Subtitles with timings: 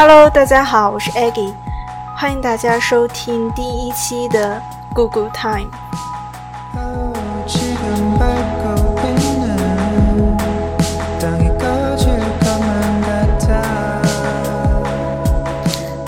[0.00, 1.52] Hello，大家好，我是 Aggie，
[2.16, 4.62] 欢迎大家收听第一期的
[4.94, 5.66] Google Time。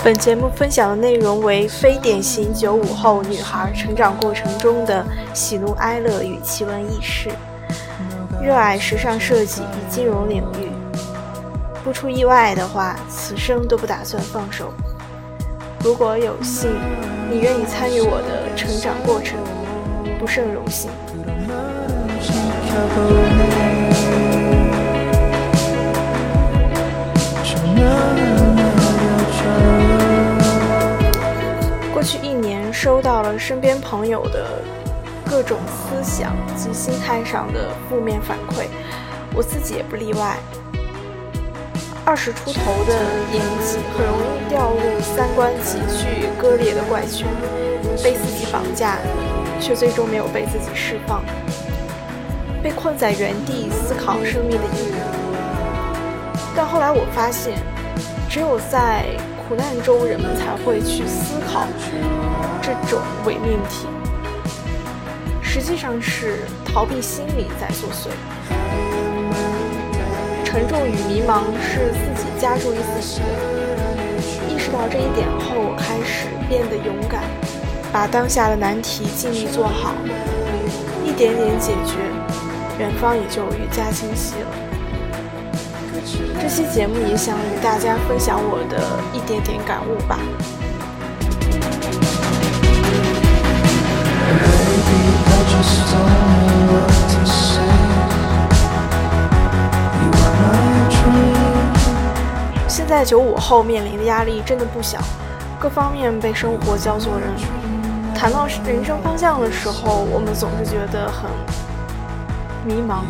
[0.01, 7.29] 本节目分享的内容为非典型九五后女孩成长过程中的喜怒哀乐与奇闻异事，
[8.41, 10.70] 热爱时尚设计与金融领域。
[11.83, 14.71] 不出意外的话，此生都不打算放手。
[15.83, 16.69] 如果有幸，
[17.29, 19.39] 你愿意参与我的成长过程，
[20.19, 20.91] 不胜荣幸。
[31.91, 34.45] 过去一年，收到了身边朋友的
[35.25, 38.67] 各种思想及心态上的负面反馈，
[39.35, 40.37] 我自己也不例外。
[42.03, 42.93] 二十出头的
[43.31, 47.27] 年纪，很容易掉入三观急剧割裂的怪圈，
[48.03, 48.97] 被自己绑架，
[49.59, 51.23] 却最终没有被自己释放，
[52.61, 54.95] 被困在原地思考生命的意义。
[56.55, 57.57] 但后来我发现，
[58.27, 59.05] 只有在
[59.47, 61.67] 苦难中，人们才会去思考
[62.61, 63.87] 这种伪命题。
[65.41, 68.09] 实际上是逃避心理在作祟。
[70.51, 73.25] 沉重与迷茫是自己加注于自己的。
[74.49, 77.23] 意识到这一点后，我开始变得勇敢，
[77.89, 79.95] 把当下的难题尽力做好，
[81.05, 81.95] 一点点解决，
[82.79, 84.49] 远方也就愈加清晰了。
[86.41, 90.19] 这期节目也想与大家分享我的一点点感悟吧。
[103.01, 104.99] 在九五后面临的压力真的不小，
[105.59, 107.27] 各方面被生活教做人。
[108.13, 111.27] 谈到人生方向的时候，我们总是觉得很
[112.63, 113.01] 迷茫。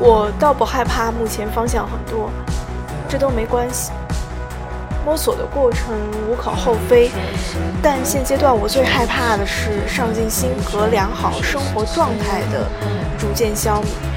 [0.00, 2.28] 我倒不害怕，目前方向很多，
[3.08, 3.92] 这都没关系。
[5.06, 5.94] 摸索的过程
[6.28, 7.12] 无可厚非，
[7.80, 12.66] 但现阶段我最害怕的是上进心和良好生活状态的
[13.16, 14.13] 逐渐消弭。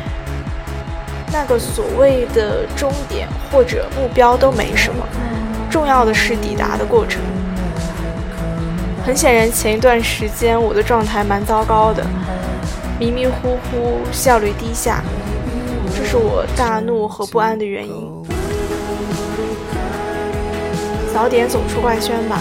[1.32, 5.06] 那个所谓的终点或者目标都没什么，
[5.70, 7.22] 重要的是抵达的过程。
[9.06, 12.06] 很显然，前一段时间我的状态蛮糟糕的，
[13.00, 15.02] 迷迷糊糊，效率低下。
[15.96, 18.12] 这是我大怒和不安的原因。
[21.14, 22.40] 早点走出怪圈吧！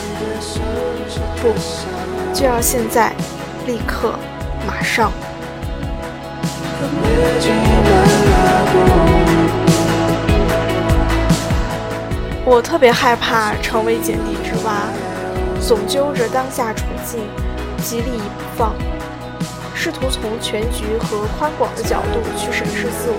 [1.40, 1.54] 不，
[2.34, 3.12] 就要现在，
[3.66, 4.12] 立刻，
[4.66, 5.10] 马上。
[12.48, 14.86] 我特别害怕成为井底之蛙，
[15.60, 17.20] 总揪着当下处境，
[17.82, 18.72] 极力不放。
[19.74, 23.18] 试图从全局和宽广的角度去审视自我，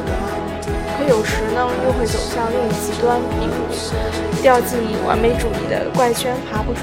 [0.97, 6.79] 可有时呢又会走向另一极端，比如掉进完美主义的怪圈爬不出。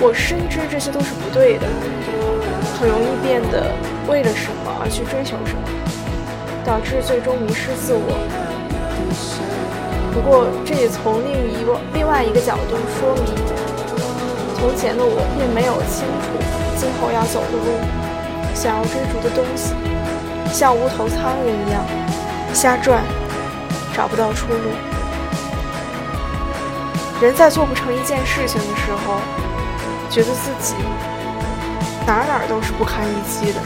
[0.00, 1.66] 我深知这些都是不对的，
[2.78, 3.72] 很容易变得
[4.06, 5.62] 为了什么而去追求什么，
[6.68, 8.12] 导致最终迷失自我。
[10.12, 13.24] 不过这也从另一个另外一个角度说明，
[14.60, 16.28] 从前的我并没有清楚
[16.76, 17.80] 今后要走的路。
[18.54, 19.72] 想要追逐的东西，
[20.52, 21.82] 像无头苍蝇一样
[22.52, 23.02] 瞎转，
[23.94, 24.70] 找不到出路。
[27.22, 29.14] 人在做不成一件事情的时候，
[30.10, 30.74] 觉得自己
[32.04, 33.60] 哪哪都是不堪一击的，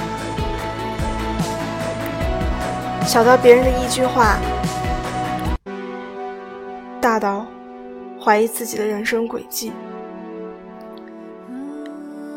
[3.07, 4.39] 小到别人的一句话，
[7.01, 7.47] 大到
[8.23, 9.73] 怀疑自己的人生轨迹。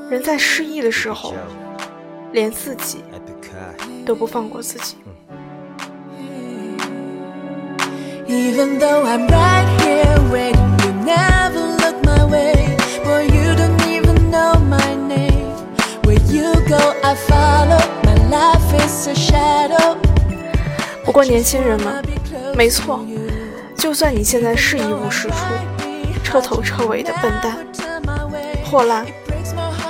[0.09, 1.33] 人在失意的时候。
[2.35, 3.01] 连自己
[4.05, 4.97] 都不放过自己。
[4.97, 5.09] 不
[21.15, 22.03] 过，年轻人们，
[22.57, 22.99] 没错，
[23.77, 25.35] 就算你现在是一无是处、
[26.21, 27.55] 彻头彻尾的笨蛋、
[28.65, 29.05] 破烂、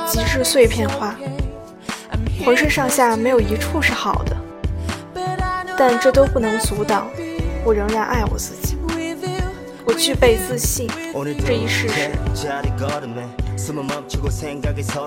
[0.08, 1.16] 极致碎片化。
[2.46, 4.38] 浑身上下没有一处是好的，
[5.76, 7.10] 但这都不能阻挡
[7.64, 8.78] 我仍然爱我自己。
[9.84, 10.88] 我具备自信
[11.44, 12.12] 这一事实。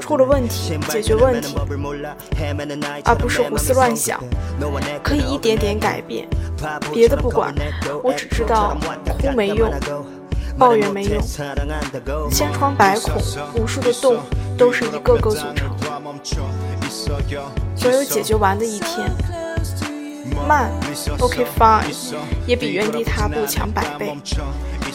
[0.01, 1.55] 出了问题，解决问题，
[3.05, 4.19] 而不是胡思乱想。
[5.03, 6.29] 可以一点点改变，
[6.93, 7.55] 别的不管，
[8.03, 9.71] 我只知道哭没用，
[10.59, 11.23] 抱怨没用，
[12.31, 13.23] 千疮百孔，
[13.55, 14.17] 无数的洞
[14.57, 15.71] 都是一个个组成，
[17.77, 19.11] 总有解决完的一天。
[20.47, 20.71] 慢
[21.19, 21.85] ，OK fine，
[22.47, 24.17] 也比原地踏步强百倍。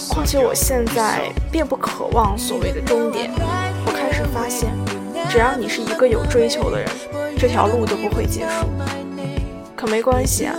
[0.10, 3.32] 况且我现在并不渴望所谓的终点，
[3.86, 4.72] 我开始发现，
[5.30, 6.90] 只要你是一个有追求的人，
[7.38, 8.68] 这条路都不会结束。
[9.76, 10.56] 可没关系啊，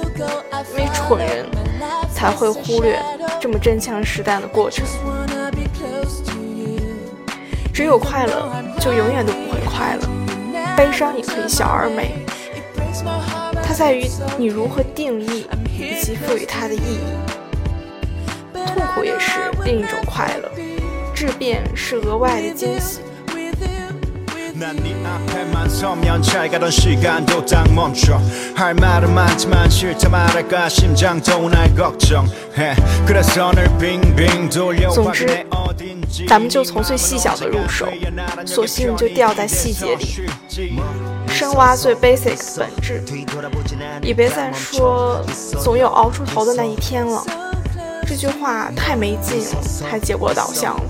[0.71, 1.47] 因为蠢人
[2.13, 3.03] 才会忽略
[3.41, 4.85] 这么真枪实弹的过程。
[7.73, 8.49] 只有快乐，
[8.79, 10.07] 就永远都不会快乐；
[10.77, 12.24] 悲伤也可以小而美。
[13.75, 14.07] 它在于
[14.39, 17.01] 你如何定义以及赋予它的意义。
[18.53, 20.49] 痛苦也是另一种快乐，
[21.13, 23.01] 质变是额外的惊喜。
[34.93, 35.27] 总之，
[36.29, 37.87] 咱们就从最细小的入手，
[38.47, 40.27] 索性就掉在细节里，
[41.29, 43.03] 深挖最 basic 的本质。
[44.03, 45.25] 也别再说
[45.63, 47.25] 总有熬出头的那一天了。
[48.07, 50.83] 这句话太没劲了，太结果导向了。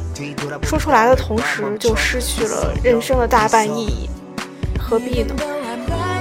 [0.63, 4.11] 说出来的同时，就失去了人生的大半意义，
[4.79, 5.35] 何必呢？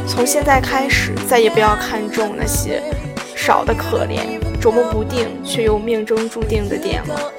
[0.07, 2.83] 从现在开始，再也不要看重那些
[3.35, 7.31] 少的可怜、琢磨不定却又命中注定的点了。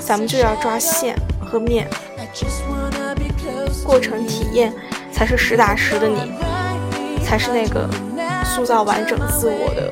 [0.00, 1.88] 咱们就要抓线和面，
[3.84, 4.72] 过程体验
[5.12, 6.32] 才是实打实的你，
[7.24, 7.88] 才是那个
[8.44, 9.90] 塑造完整自我的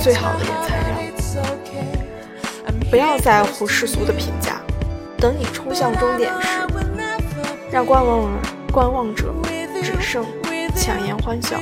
[0.00, 0.88] 最好的原材料。
[2.90, 4.60] 不要在乎世俗的评价，
[5.18, 6.48] 等你冲向终点时，
[7.70, 8.28] 让观望
[8.72, 9.32] 观望者
[9.82, 10.26] 只剩
[10.74, 11.58] 强颜欢笑。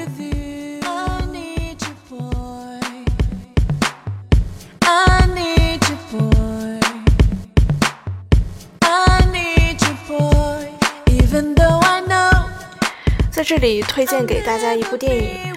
[13.48, 15.54] 这里推荐给大家一部电影，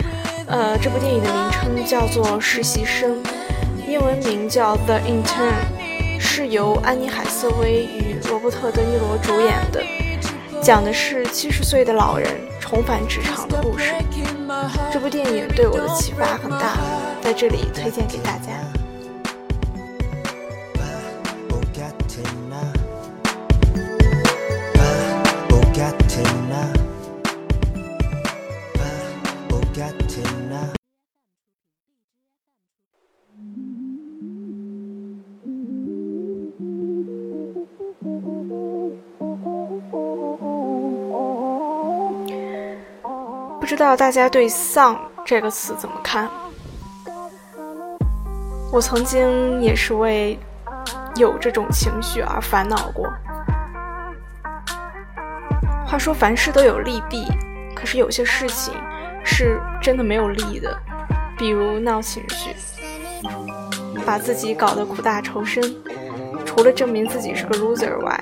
[0.47, 3.21] 呃，这部电影的名称叫做《实习生》。
[3.85, 9.83] 英文名叫《The Intern》，是由安妮海瑟薇与罗伯特德尼罗主演的，
[10.63, 13.93] 讲的是七十岁的老人重返职场的故事。
[14.89, 16.77] 这部电影对我的启发很大，
[17.21, 18.80] 在这里推荐给大家。
[43.71, 46.29] 知道大家对“丧”这个词怎么看？
[48.69, 50.37] 我曾经也是为
[51.15, 53.09] 有这种情绪而烦恼过。
[55.87, 57.25] 话说凡事都有利弊，
[57.73, 58.73] 可是有些事情
[59.23, 60.77] 是真的没有利的，
[61.37, 62.53] 比如闹情绪，
[64.05, 65.63] 把自己搞得苦大仇深，
[66.45, 68.21] 除了证明自己是个 loser 外，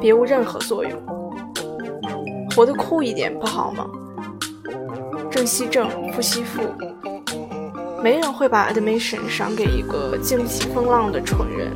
[0.00, 0.98] 别无任何作用。
[2.56, 3.86] 活得酷一点不好吗？
[5.38, 6.62] 正吸正，负吸负，
[8.02, 11.70] 没人会把 admission 赏给一个经不起风浪的蠢人。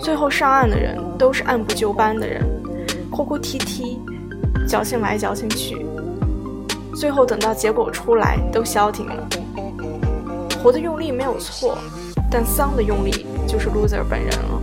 [0.00, 2.42] 最后上岸的人都是按部就班的人，
[3.08, 4.00] 哭哭啼啼，
[4.66, 5.86] 矫情来矫情去，
[6.96, 9.28] 最后等到结果出来都消停了。
[10.60, 11.78] 活的用力没有错，
[12.28, 14.60] 但丧的用力就是 loser 本人了。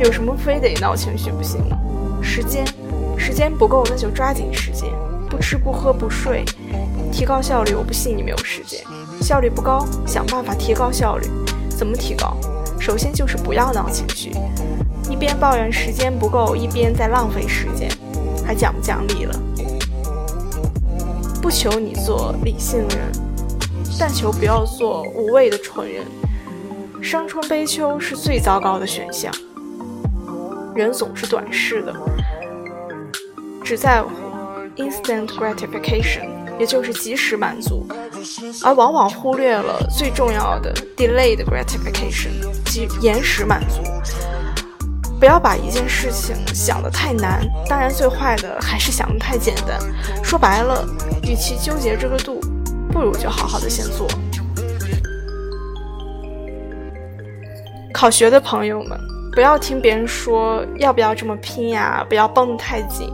[0.00, 1.78] 有什么非得闹情绪不行呢？
[2.20, 2.66] 时间。
[3.18, 4.88] 时间不够，那就抓紧时间，
[5.28, 6.44] 不吃不喝不睡，
[7.12, 7.74] 提高效率。
[7.74, 8.80] 我不信你没有时间，
[9.20, 11.26] 效率不高，想办法提高效率。
[11.68, 12.36] 怎么提高？
[12.80, 14.30] 首先就是不要闹情绪，
[15.10, 17.90] 一边抱怨时间不够，一边在浪费时间，
[18.46, 19.34] 还讲不讲理了？
[21.42, 23.12] 不求你做理性人，
[23.98, 26.04] 但求不要做无谓的蠢人。
[27.00, 29.32] 伤春悲秋是最糟糕的选项。
[30.74, 31.94] 人总是短视的。
[33.68, 34.08] 只在乎
[34.76, 36.26] instant gratification，
[36.58, 37.86] 也就是及时满足，
[38.64, 42.30] 而往往忽略了最重要的 delayed gratification，
[42.64, 43.82] 即延时满足。
[45.20, 49.78] 不要把一件事情想得太难，当然最坏的还是想得太简单。
[50.24, 50.82] 说白了，
[51.24, 52.40] 与其纠结这个度，
[52.90, 54.08] 不如就好好的先做。
[57.92, 58.98] 考学的朋友们，
[59.34, 63.12] 不要听别人说要不要这么拼呀，不要绷得太紧。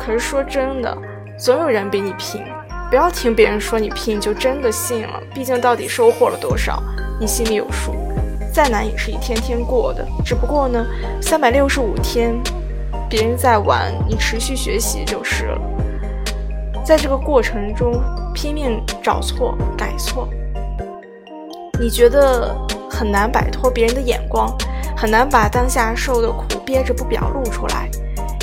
[0.00, 0.96] 可是说真的，
[1.38, 2.42] 总有人比你拼，
[2.88, 5.20] 不要听别人说你拼就真的信了。
[5.34, 6.82] 毕竟到底收获了多少，
[7.20, 7.94] 你心里有数。
[8.50, 10.84] 再难也是一天天过的，只不过呢，
[11.20, 12.34] 三百六十五天，
[13.10, 15.60] 别人在玩，你持续学习就是了。
[16.82, 18.02] 在这个过程中，
[18.34, 20.26] 拼命找错改错，
[21.78, 22.56] 你觉得
[22.90, 24.50] 很难摆脱别人的眼光，
[24.96, 27.88] 很难把当下受的苦憋着不表露出来。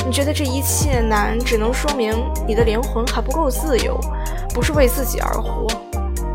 [0.08, 2.14] 你觉得这一切难，只能说明
[2.48, 4.00] 你的灵魂还不够自由，
[4.54, 5.68] 不是为自己而活。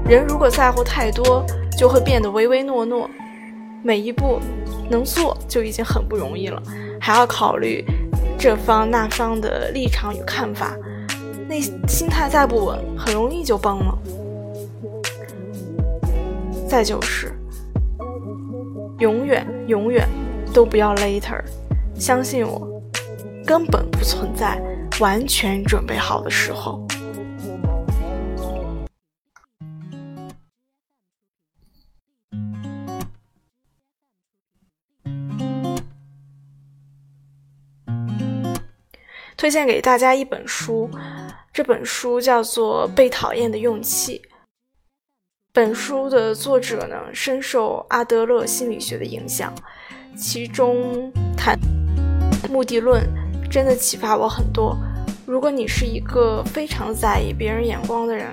[0.04, 1.42] 人如果在乎太多，
[1.78, 3.08] 就会变得唯唯诺诺。
[3.82, 4.38] 每一步
[4.90, 6.62] 能做就已经很不容易了，
[7.00, 7.82] 还要考虑
[8.38, 10.76] 这方那方的立场与看法，
[11.48, 13.98] 那心态再不稳，很容易就崩了。
[16.68, 17.32] 再就是，
[18.98, 20.06] 永远永远
[20.52, 21.40] 都不要 later，
[21.94, 22.68] 相信我。
[23.46, 24.60] 根本不存在
[25.00, 26.86] 完全准备好的时候。
[39.36, 40.88] 推荐给大家一本书，
[41.52, 44.22] 这本书叫做《被讨厌的勇气》。
[45.52, 49.52] 本书的作者呢，深受阿德勒心理学的影响，
[50.16, 51.58] 其中谈
[52.48, 53.21] 目的论。
[53.52, 54.74] 真的启发我很多。
[55.26, 58.26] 如果你是一个非常在意别人眼光的人，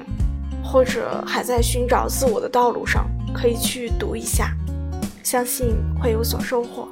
[0.64, 4.56] 或者还在寻找自我的道路上，可以去读一下，
[5.22, 6.88] 相信会有所收获。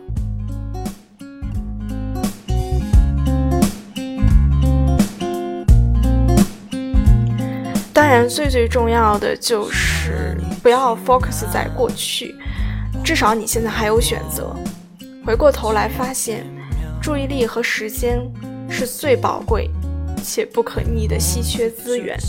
[7.93, 12.35] 当然，最最重要的就是不要 focus 在过去，
[13.05, 14.53] 至少你现在还有选择。
[15.25, 16.45] 回过头来发现。
[17.07, 18.19] 注意力和时间
[18.69, 19.69] 是最宝贵
[20.21, 22.19] 且不可逆的稀缺资源，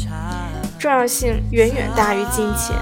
[0.79, 2.77] 重要性远远大于金钱。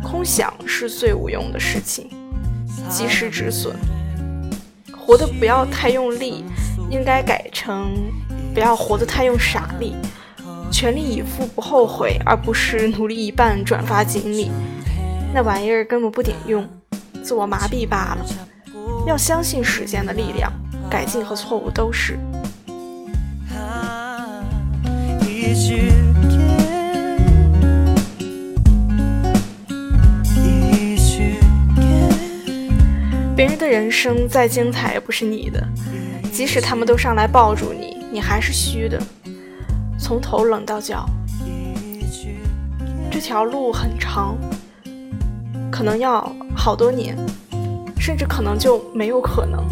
[0.00, 2.08] 空想是最无用的事情，
[2.88, 3.74] 及时止损。
[4.96, 6.44] 活得不要太用力，
[6.88, 7.92] 应该改成
[8.54, 9.96] 不要活得太用傻力。
[10.70, 14.52] 全力以赴不后悔，而不是努力一半转发锦鲤，
[15.34, 16.64] 那玩意儿根本不顶用，
[17.24, 18.47] 自我麻痹罢了。
[19.08, 20.52] 要相信时间的力量，
[20.90, 22.18] 改进和错误都是。
[33.34, 35.66] 别人的人生再精彩，也不是你的。
[36.30, 39.00] 即使他们都上来抱住你，你还是虚的，
[39.98, 41.08] 从头冷到脚。
[43.10, 44.36] 这条路很长，
[45.70, 47.16] 可能要好多年。
[47.98, 49.64] 甚至可能就没有可能。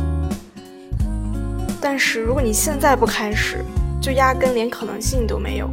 [1.80, 3.64] 但是如果你现在不开始，
[4.00, 5.70] 就压根连可能性都没有。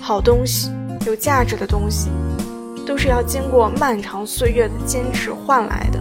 [0.00, 0.70] 好东西，
[1.06, 2.08] 有价值的东西，
[2.86, 5.98] 都是要经过漫长岁月的坚持换来的。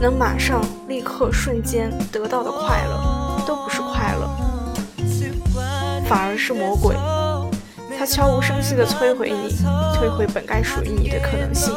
[0.00, 4.28] 能马上、立刻、瞬间得到的快乐，都不是快乐，
[6.06, 6.96] 反而是魔鬼。
[7.98, 9.54] 它悄无声息地摧毁你，
[9.94, 11.74] 摧毁本该属于你的可能性。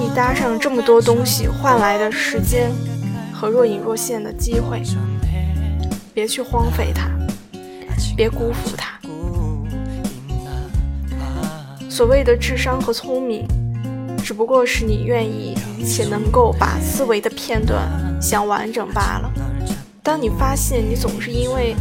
[0.00, 2.72] 你搭上这么多东西换来的时间
[3.32, 4.82] 和若隐若现的机会，
[6.14, 7.10] 别去荒废它，
[8.16, 8.98] 别辜负它。
[11.88, 13.46] 所谓的智商和聪明，
[14.24, 15.54] 只不过是你愿意
[15.84, 17.86] 且能够把思维的片段
[18.20, 19.30] 想完整罢了。
[20.02, 21.76] 当你发现你总是因为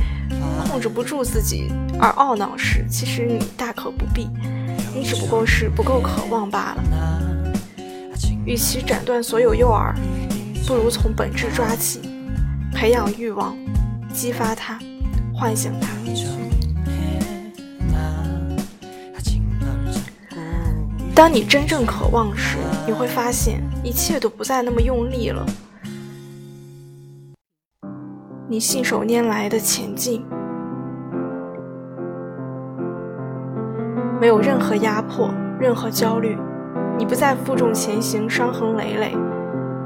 [0.69, 4.29] 控制不住自己而懊恼时，其实你大可不必，
[4.93, 6.83] 你只不过是不够渴望罢了。
[8.45, 9.93] 与其斩断所有诱饵，
[10.67, 12.01] 不如从本质抓起，
[12.73, 13.55] 培养欲望，
[14.13, 14.77] 激发它，
[15.33, 15.87] 唤醒它。
[21.15, 22.57] 当你真正渴望时，
[22.87, 25.45] 你会发现一切都不再那么用力了。
[28.51, 30.25] 你信手拈来的前进，
[34.19, 35.29] 没有任何压迫，
[35.59, 36.35] 任何焦虑。
[36.97, 39.15] 你不再负重前行，伤痕累累。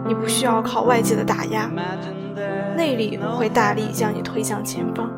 [0.08, 1.70] 你不需要靠外界的打压，
[2.78, 5.12] 内力会大力将你推向前方。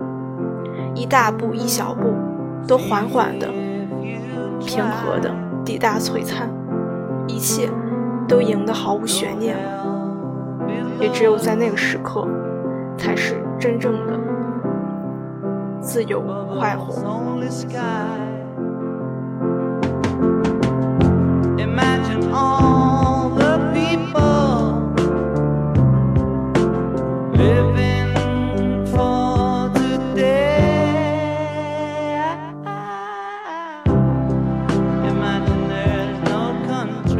[0.95, 2.15] 一大步，一小步，
[2.67, 3.47] 都缓缓的、
[4.59, 5.31] 平和的
[5.63, 6.49] 抵达璀璨，
[7.27, 7.69] 一切
[8.27, 9.85] 都赢得毫无悬念了。
[10.99, 12.27] 也只有在那个时刻。
[12.97, 14.19] 才是真正的
[15.81, 16.21] 自由
[16.57, 17.15] 快活。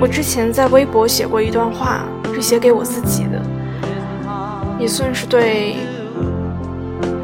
[0.06, 3.55] 我之前在微博写过一段话是写给我自己的。
[4.80, 5.78] 也算是对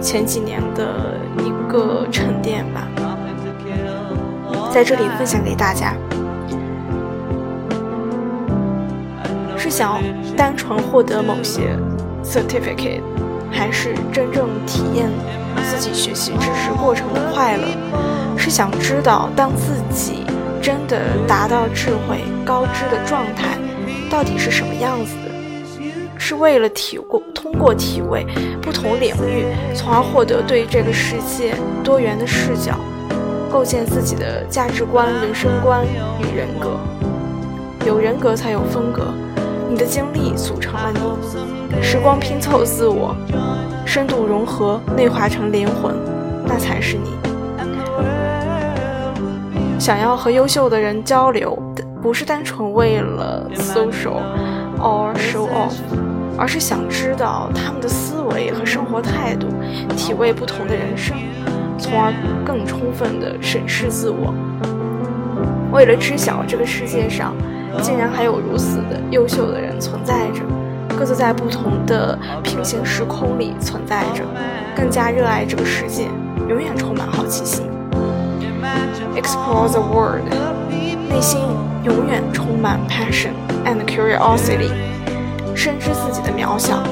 [0.02, 2.88] 前几年的一个沉淀吧，
[4.74, 5.94] 在这里分享给大家。
[9.58, 10.02] 是想
[10.36, 11.78] 单纯获得某些
[12.24, 13.02] certificate，
[13.52, 15.08] 还是真正体验
[15.64, 17.68] 自己学习知识过程的快乐？
[18.38, 20.24] 是想知道当自己
[20.62, 23.56] 真的达到智慧高知的状态，
[24.10, 25.31] 到底是什么样子的？
[26.24, 28.24] 是为了体过通过体味
[28.62, 32.78] 不同领域，从而获得对这个世界多元的视角，
[33.52, 35.84] 构建自己的价值观、人生观
[36.20, 36.80] 与人格。
[37.88, 39.12] 有人格才有风格。
[39.68, 43.16] 你的经历组成了你，时光拼凑自我，
[43.84, 45.96] 深度融合，内化成灵魂，
[46.46, 47.16] 那才是你。
[49.80, 51.58] 想要和优秀的人交流，
[52.00, 54.22] 不是单纯为了 social
[54.78, 55.74] or show off，
[56.38, 59.48] 而是想知道他们的思维和生活态度，
[59.96, 61.18] 体味不同的人生，
[61.78, 62.14] 从而
[62.46, 64.34] 更充分地审视自我。
[65.72, 67.34] 为了知晓这个世界上。
[67.82, 70.42] 竟然还有如此的优秀的人存在着，
[70.90, 74.26] 各自在不同的平行时空里存在着，
[74.76, 76.10] 更加热爱这个世界，
[76.50, 77.66] 永远充满好奇心。
[79.16, 80.28] Explore the world，
[81.10, 81.40] 内心
[81.86, 83.32] 永远充满 passion
[83.64, 84.70] and curiosity，
[85.56, 86.84] 深知自己的渺小，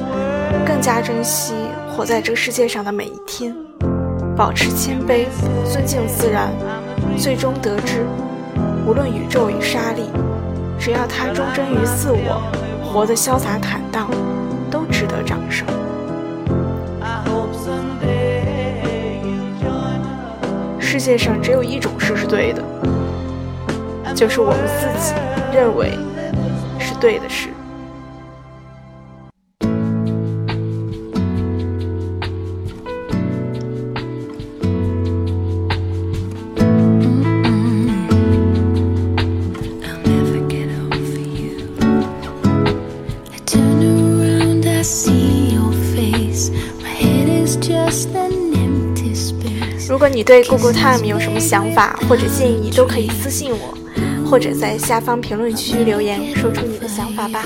[0.66, 1.54] 更加珍惜
[1.90, 3.56] 活在这世界上的每一天，
[4.36, 5.26] 保持谦卑，
[5.72, 6.52] 尊敬自然，
[7.18, 8.06] 最终得知，
[8.86, 10.10] 无论宇宙与沙粒。
[10.80, 12.42] 只要他忠贞于自我，
[12.84, 14.10] 活得潇洒坦荡，
[14.72, 15.66] 都值得掌声。
[20.80, 22.64] 世界上只有一种事是对的，
[24.16, 25.14] 就是我们自己
[25.54, 25.92] 认为
[26.80, 27.50] 是对的事。
[50.00, 53.78] 如果你对 Google Time 有什么想法或者建议，都可以私信我，
[54.26, 57.44] 或者在下方评论区留言，说出你的想法吧。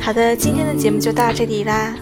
[0.00, 1.96] 好的，今天的节目就到这里啦。